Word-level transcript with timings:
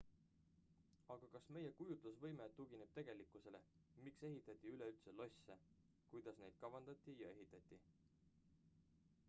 aga 1.15 1.27
kas 1.33 1.49
meie 1.57 1.73
kujutlusvõime 1.81 2.47
tugineb 2.59 2.95
tegelikkusele 2.95 3.61
miks 4.07 4.25
ehitati 4.29 4.71
üleüldse 4.77 5.13
losse 5.19 5.57
kuidas 6.15 6.39
neid 6.45 6.57
kavandati 6.65 7.19
ja 7.21 7.33
ehitati 7.37 7.81